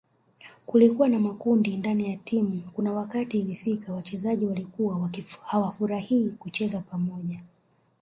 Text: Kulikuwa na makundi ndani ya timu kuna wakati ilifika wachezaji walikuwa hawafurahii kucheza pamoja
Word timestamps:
Kulikuwa 0.65 1.09
na 1.09 1.19
makundi 1.19 1.77
ndani 1.77 2.09
ya 2.09 2.15
timu 2.17 2.61
kuna 2.73 2.93
wakati 2.93 3.39
ilifika 3.39 3.93
wachezaji 3.93 4.45
walikuwa 4.45 5.09
hawafurahii 5.45 6.29
kucheza 6.29 6.81
pamoja 6.81 7.43